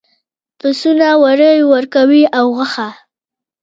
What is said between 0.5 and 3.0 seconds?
پسونه وړۍ ورکوي او غوښه.